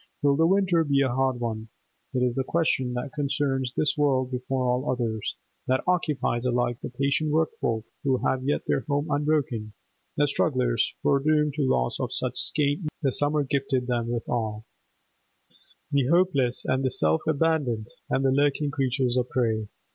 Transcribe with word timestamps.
Will 0.23 0.35
the 0.35 0.47
winter 0.47 0.83
be 0.83 1.01
a 1.01 1.13
hard 1.13 1.39
one? 1.39 1.67
It 2.15 2.23
is 2.23 2.33
the 2.33 2.43
question 2.43 2.93
that 2.93 3.13
concerns 3.13 3.71
this 3.77 3.95
world 3.95 4.31
before 4.31 4.63
all 4.65 4.89
others, 4.91 5.35
that 5.67 5.83
occupies 5.85 6.43
alike 6.43 6.79
the 6.81 6.89
patient 6.89 7.31
workfolk 7.31 7.83
who 8.03 8.17
have 8.25 8.43
yet 8.43 8.65
their 8.65 8.79
home 8.89 9.07
unbroken, 9.11 9.73
the 10.17 10.25
strugglers 10.27 10.95
foredoomed 11.03 11.53
to 11.53 11.69
loss 11.69 11.99
of 11.99 12.13
such 12.13 12.39
scant 12.39 12.79
needments 12.79 12.87
as 12.95 13.01
the 13.03 13.11
summer 13.11 13.43
gifted 13.43 13.85
them 13.85 14.07
withal, 14.07 14.65
the 15.91 16.07
hopeless 16.07 16.65
and 16.65 16.83
the 16.83 16.89
self 16.89 17.21
abandoned 17.27 17.89
and 18.09 18.25
the 18.25 18.31
lurking 18.31 18.71
creatures 18.71 19.15
of 19.17 19.29
prey. 19.29 19.67